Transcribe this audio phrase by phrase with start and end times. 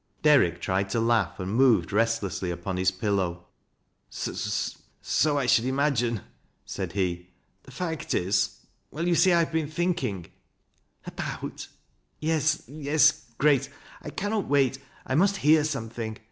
[0.23, 3.45] Derrick tried to laugh, and moved restlessly upon hia pillow,,"
[4.19, 6.21] So I should imagine,"
[6.65, 7.29] said he."
[7.65, 10.23] The fact is— well y ^a see I have been thinking."'•'
[11.05, 11.67] About—»
[12.19, 13.69] "Tes— ^yes— Grace,
[14.01, 16.17] I cannot wait— I must hear some thing.